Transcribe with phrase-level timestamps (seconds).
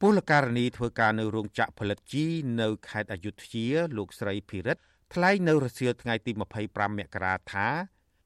[0.00, 2.26] ពលករនីធ្វើការនៅរោងចក្រផលិតជី
[2.60, 4.82] នៅខេត្តអយុធ្យាលោកស្រីភិរិទ្ធ
[5.14, 6.32] ថ្លែងនៅរសៀលថ្ងៃទី
[6.64, 7.66] 25មករាថា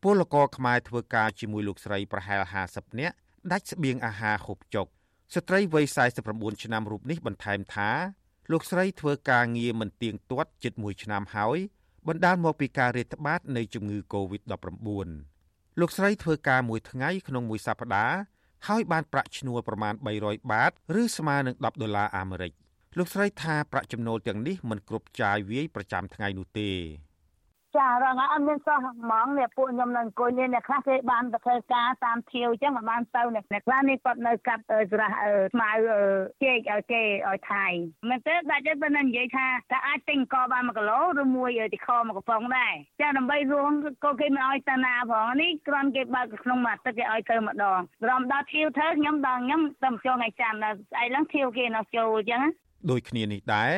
[0.03, 3.15] ពលករខ្មែរធ្វើការជាមួយលោកស្រីប្រហែល50នាក់
[3.53, 4.87] ដាច់ស្បៀងអាហារហូបចុក
[5.35, 5.85] ស្ត្រីវ័យ
[6.25, 7.91] 49ឆ្នាំរូបនេះបន្ថែមថា
[8.53, 11.59] លោកស្រីធ្វើការងារមិនទៀងទាត់ជិត1ឆ្នាំហើយ
[12.09, 15.09] បណ្ដាលមកពីការរាតត្បាតនៃជំងឺ Covid-19
[15.81, 22.53] លោកស្រីធ្វើការមួយថ្ងៃក្នុងមួយសប្តាហ៍ ហើយបានប្រាក់ឈ្នួលប្រមាណ300បាតឬស្មើនឹង10ដុល្លារអាមេរិក
[22.99, 26.71] លោកស្រីថាប្រាក់ចំណូលទាំងនេះមិនគ្រប់ចាយវាយប្រចាំថ្ងៃនោះទេ
[27.77, 35.09] ចារងអត់មានសោះហ្មងនេះពួកខ្ញុំនៅអង្គុយនេះអ្នកខ្លះគេបានទៅធ្វើការតាមធាវអញ្ចឹងបានទៅអ្នកខ្លះនេះគាត់នៅកាត់ស្រះ
[35.53, 35.71] ស្មៅ
[36.43, 37.67] ជែកឲ្យគេឲ្យថៃ
[38.09, 43.71] មែនទេដាច់ទេបើនិយាយថាតើអាចទិញកបាន1គីឡូឬមួយទីខ1កំប៉ុងដែរចាដើម្បីរួម
[44.05, 52.43] ក៏គេមិនឲ្យតាណាផងនេះគ្រាន់គេបើកក្នុងមួយទឹកគេឲ្យទៅម្ដងរំដល់ធាវធ្វើខ្ញុំដល់ខ្ញុំទៅចូលថ្ងៃច័ន្ទស្អែកឡើងធាវគេនៅចូលអញ្ចឹង
[52.91, 53.73] ដូចគ្នានេះដែរ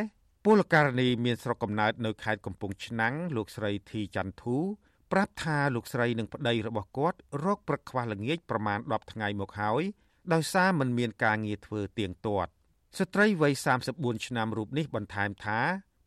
[0.47, 4.57] ពលករនីមានស្រុកកំណើតនៅខេត្តកំពង់ឆ្នាំងលោកស្រីធីច័ន្ទធូ
[5.13, 9.83] ប្រាប់ថាលោកស្រីនិងប្តីរបស់គាត់រកព្រឹកខ្វះល្ងាចប្រមាណ10ថ្ងៃមកហើយ
[10.33, 12.51] ដោយសារមិនមានការងារធ្វើទៀងទាត់
[12.99, 13.53] ស្ត្រីវ័យ
[13.91, 15.61] 34ឆ្នាំរូបនេះបន្ថែមថា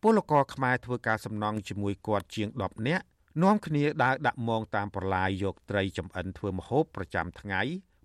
[0.03, 3.05] ពលករខ្មែរធ្វើការសំណង់ជាមួយគាត់ជាង10នាក់
[3.43, 7.61] នាំគ្នាដើរដាក់មងតាមប្រឡាយយកត្រីចំអិនធ្វើម្ហូបប្រចាំថ្ងៃ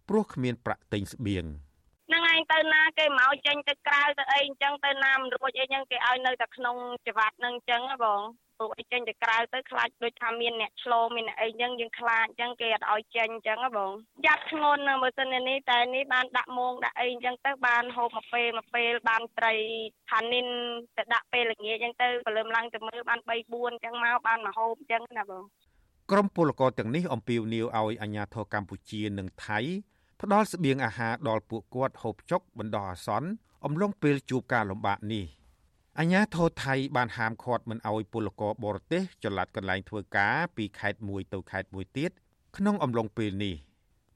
[0.08, 1.69] ព្រោះគ្មានប្រាក់ទិញស្បៀង។ហ្នឹងឯង
[2.52, 6.76] ទៅណាគេមកចេញទៅក្រៅទៅអីអញ្ចឹងទៅណាមិនរួចអីអញ្ចឹងគេឲ្យនៅតែក្នុង
[7.08, 8.22] ច្បាប់ហ្នឹងអញ្ចឹងបង
[8.58, 13.92] ព្រោះអីចេញទៅក្រៅទៅខ្លាចដូចថាមានអ្នកឆ្លងមានអ្នកអីអញ្ចឹងយើងខ្លាចអញ្ចឹងគេអត់ឲ្យចេញអញ្ចឹងបង
[14.26, 19.54] យ៉ាប់ធ្ងន់មើលសិននេះតែនេះបានដាក់មងដាក់អីអញ្ចឹងទៅបានហូបមួយពេលមួយពេលបានត្រី
[20.12, 20.46] ហានិន
[20.96, 23.32] ទៅដាក់ពេលល្ងាចអញ្ចឹងទៅព្រលឹមឡើងទៅមើលបាន3 4
[23.68, 25.44] អញ្ចឹងមកបានមកហូបអញ្ចឹងណាបង
[26.10, 29.58] ក្រុមពលករទាំងនេះអំពាវនាវឲ្យអាជ្ញាធរកម្ពុជានិងថៃ
[30.20, 33.30] ផ្ដល់ស្បៀងអាហារដល់ពួកគាត់ហូបចុកបណ្ដោះអាសន្ន
[33.64, 35.24] អំឡុងពេលជួបការលំបាកនេះ
[35.98, 42.10] អញ្ញាធរថៃបានហាមឃាត់មិនអោយពលករបរទេសចល័តកន្លែងធ្វើការពីខេត្តមួយទៅខេត្តមួយទៀត
[42.56, 43.54] ក្នុងអំឡុងពេលនេះ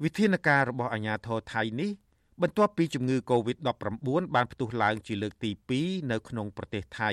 [0.05, 1.91] វិធានការរបស់អាញាធរថៃនេះ
[2.43, 5.51] បន្ទាប់ពីជំងឺ Covid-19 បានផ្ទុះឡើងជាលើកទី
[5.81, 7.11] 2នៅក្នុងប្រទេសថៃ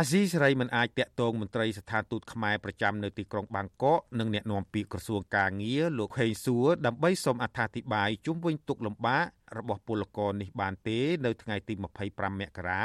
[0.00, 9.24] អាស៊ីសេរីមិនអាចតាក់ទងមន្ត្រីស្ថានទូតខ្មែរប្រចាំនៅទីក្រុងបាងកកនិងអ្នកនាំពាក្យក្រសួងកាងារលោកខេងសួរដើម្បីសូមអត្ថាធិប្បាយជុំវិញទុកលំបាក
[9.58, 11.74] របស់ពលករនេះបានទេនៅថ្ងៃទី
[12.06, 12.82] 25មករា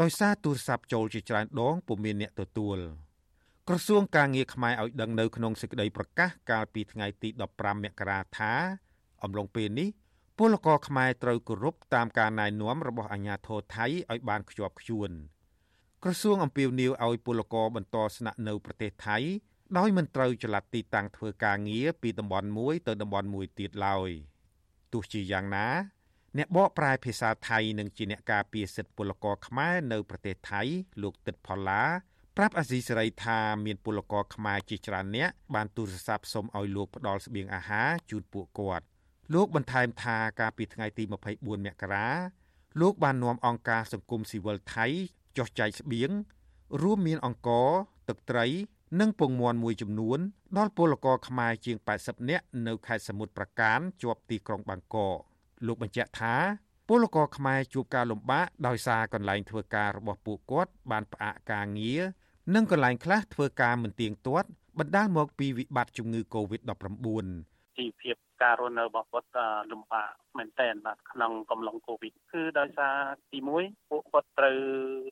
[0.00, 2.78] ដោយសារទូរស័ព្ទចូលជាច្រើនដងពុំមានអ្នកទទួល
[3.68, 8.52] ក្រសួងកាងារខ្មែរឲ្យដឹងនៅក្នុងសេចក្តីប្រកាសកាលពីថ្ងៃទី15មករាថា
[9.22, 9.88] អំឡុងពេលនេះ
[10.38, 15.12] ពលករខ្មែរត្រូវគោរពតាមការណែនាំរបស់អាជ្ញាធរថៃឲ្យបានខ្ជាប់ខ្ជួន។
[16.04, 19.16] ក្រសួងអំពាវនាវឲ្យពលករបន្តស្នាក់នៅប្រទេសថៃ
[19.78, 24.10] ដោយមិនត្រូវចល័តទីតាំងធ្វើការងារពីតំបន់មួយទៅតំបន់មួយទៀតឡើយ
[24.92, 25.68] ទោះជាយ៉ាងណា
[26.38, 30.62] អ្នកបកប្រែភាសាថៃនិងជាអ្នកការពារសិទ្ធិពលករខ្មែរនៅប្រទេសថៃ
[31.02, 31.82] លោកទឹកផល្លា
[32.36, 38.84] ប្រាប់អាស៊ីសេរីថាមានពលករខ្មែរជាច្រើនអ្នកបានទូរស័ព្ទសុំឲ្យលោកផ្ដល់ស្បៀងអាហារជូនពួកគាត់
[39.34, 41.12] លោកបន្ថែមថាកាលពីថ្ងៃទី24
[41.66, 42.08] មករា
[42.80, 44.86] លោកបាននាំអង្គការសង្គមស៊ីវិលថៃ
[45.36, 46.10] ចុះចែកស្បៀង
[46.82, 47.70] រួមមានអង្ករ
[48.08, 48.46] ទឹកត្រី
[49.00, 50.18] និងពងមាន់មួយចំនួន
[50.56, 55.16] ដល់ពលករខ្មែរជាង80នាក់នៅខេត្តសមុទ្រប្រការជាប់ទីក្រុងបាងកក
[55.66, 56.36] លោកបញ្ជាក់ថា
[56.88, 62.02] ពលករខ្មែរជួបការលំបាកដោយសារកន្លែងធ្វើការរបស់ពួកគាត់បានផ្អាកការងារ
[62.54, 64.48] និងកន្លែងខ្លះធ្វើការមិនទៀងទាត់
[64.78, 67.26] បណ្ដាលមកពីវិបត្តិជំងឺ Covid-19
[67.78, 69.28] ជីវភាព ការរស់នៅរបស់គាត់
[69.72, 72.96] លំបាកមែនទែនបាទក្នុងកំឡុងកូវីដគឺដោយសារ
[73.32, 74.58] ទី1ពួកគាត់ត្រូវ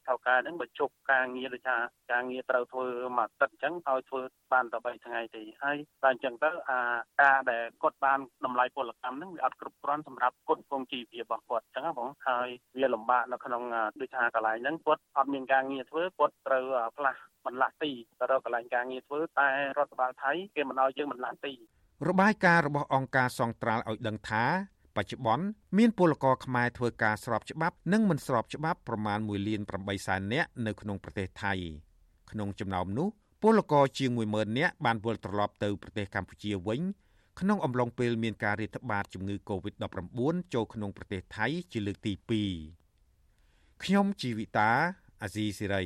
[0.08, 1.76] ថៅការហ្នឹងបញ្ចុះការងារដូចថា
[2.12, 2.86] ការងារត្រូវធ្វើ
[3.18, 4.20] មួយទឹកអញ្ចឹងឲ្យធ្វើ
[4.52, 6.80] បានតែ3ថ្ងៃទេហើយតែអញ្ចឹងទៅអា
[7.22, 13.62] ការដែលគាត់បានតម្លៃពលកម្មហ្នឹងវាអត់គ្រប់គ្រាន់សម្រាប់គុណគងជីវភាពរបស់គាត់អញ្ចឹងបងហើយវាលំបាកនៅក្នុង
[14.00, 16.64] ដូចថាកន្លែងហ្នឹងគាត់អត់មានការងារធ្វើគាត់ត្រូវ
[16.96, 21.54] ផ្លាស់បន្លាស់ទីទៅរកកន្លែងការងារធ្វើតែរដ្ឋបាលថៃគេមិនឲ្យយើងបន្លាស់ទី
[22.06, 24.44] របាយការណ៍របស់អង្គការសង្ត្រាល់ឲ្យដឹងថា
[24.96, 25.44] បច្ចុប្បន្ន
[25.78, 31.52] មានពលករខ្មែរធ្វើការស្របច្បាប់និងមិនស្របច្បាប់ប្រមាណ1លាន8សែននាក់នៅក្នុងប្រទេសថៃ
[32.30, 33.08] ក្នុងចំណោមនោះ
[33.42, 36.80] ពលករជាង10000នាក់បានវិលត្រឡប់ទៅប្រទេសកម្ពុជាវិញ
[37.40, 42.12] ក្នុងអំឡុងពេលមានការរាតត្បាតជំងឺ Covid-19 ចូលក្នុងប្រទេសថៃជាលើកទី
[42.98, 44.70] 2ខ្ញុំជីវិតា
[45.22, 45.84] អាស៊ីសេរី